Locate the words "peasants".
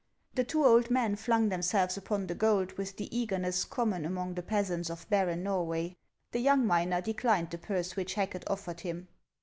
4.41-4.89